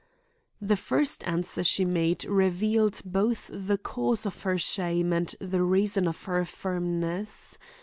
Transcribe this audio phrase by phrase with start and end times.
[0.59, 6.07] The first answer she made revealed both the cause of her shame and the reason
[6.07, 7.59] of her firmness.